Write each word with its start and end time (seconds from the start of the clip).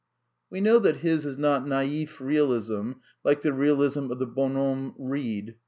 We 0.49 0.61
know 0.61 0.79
that 0.79 0.95
his 1.05 1.27
is 1.27 1.37
not" 1.37 1.63
naif 1.67 2.19
realism," 2.19 2.93
like 3.23 3.41
the 3.43 3.53
realism 3.53 4.09
of 4.09 4.17
the 4.17 4.25
bonhomme 4.25 4.95
Reid. 4.97 5.53